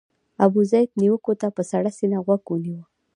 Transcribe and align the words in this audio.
ابوزید 0.45 0.89
نیوکو 1.01 1.33
ته 1.41 1.47
په 1.55 1.61
سړه 1.71 1.89
سینه 1.97 2.17
غوږ 2.25 2.43
ونیو. 2.49 2.81